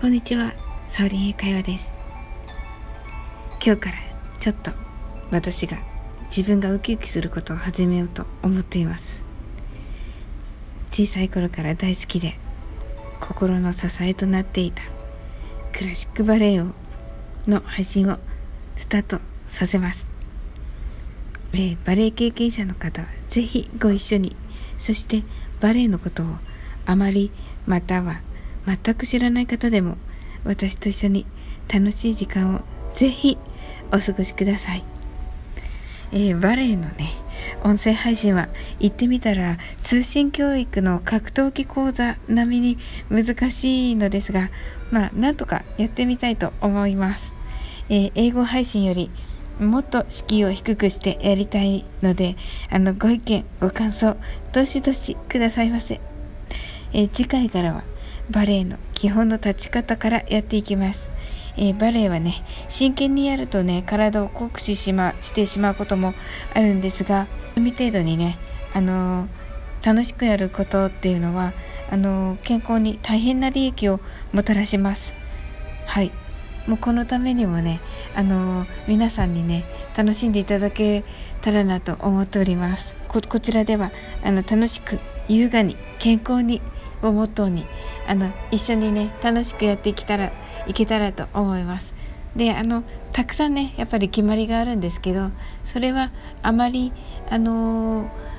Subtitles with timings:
[0.00, 0.52] こんにちは、
[0.86, 1.90] サオリン英会話です。
[3.60, 3.96] 今日から
[4.38, 4.70] ちょっと
[5.32, 5.76] 私が
[6.26, 9.24] 自分がウキウキすることを始めようと思っています。
[10.92, 12.38] 小さい頃から大好きで
[13.20, 14.82] 心の支えとなっていた
[15.76, 16.66] クラシックバレエを
[17.48, 18.18] の配信を
[18.76, 20.06] スタートさせます。
[21.54, 24.36] えーバレエ経験者の方はぜひご一緒に
[24.78, 25.24] そして
[25.60, 26.26] バレエのことを
[26.86, 27.32] あまり
[27.66, 28.20] または
[28.66, 29.96] 全く知らない方でも
[30.44, 31.26] 私と一緒に
[31.72, 32.60] 楽しい時間を
[32.92, 33.38] ぜひ
[33.92, 34.84] お過ごしください、
[36.12, 37.12] えーバレエのね
[37.62, 38.48] 音声配信は
[38.80, 42.78] 言ってみたら通信教育の格闘技講座並みに
[43.10, 44.50] 難しいのですが
[44.90, 47.32] まあなんとかやってみたいと思います、
[47.88, 49.10] えー英語配信より
[49.60, 52.36] もっと敷居を低くしてやりたいので
[52.70, 54.16] あのご意見ご感想
[54.52, 56.00] どしどしくださいませ、
[56.92, 57.84] えー次回からは
[58.30, 61.08] バレエの基本の立ち方からやっていきます、
[61.56, 66.14] えーバレエはね真剣にやるとね体を酷使し,、ま、してしまうことも
[66.54, 67.26] あるんですが
[67.56, 68.38] 海程度にね
[68.74, 69.28] あのー
[69.80, 71.52] 楽しくやることっていうのは
[71.90, 74.00] あのー健康に大変な利益を
[74.32, 75.14] もたらします。
[75.86, 76.10] はい。
[76.66, 77.80] もうこのためにもね、
[78.14, 79.64] あのー皆さんにね
[79.96, 81.04] 楽しんでいただけ
[81.42, 82.92] たらなと思っております。
[83.06, 83.92] ここちらでは
[84.24, 84.98] あの楽しく
[85.28, 86.60] 優雅に健康に
[87.02, 87.66] をモットーに
[88.06, 90.32] あの一緒にね楽しくやっていけたら
[90.66, 91.92] いけたらと思います
[92.36, 95.30] であのたくさんねやっぱり決まりがあるんですけど
[95.64, 96.10] それは
[96.42, 96.92] あまり
[97.30, 98.38] あのー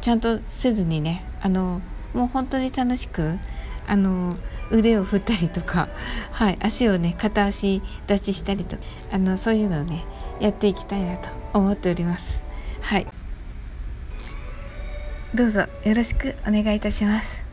[0.00, 1.80] ちゃんとせずにねあの
[2.14, 3.38] もう本当に楽しく
[3.86, 4.34] あの
[4.70, 5.88] 腕を振ったりとか、
[6.30, 8.76] はい、足をね片足立ちしたりと
[9.10, 10.04] あのそういうのをね
[10.40, 12.42] やっていきたいなと思っております。
[12.80, 13.06] はい
[15.34, 17.47] どうぞよろしくお願いいたします。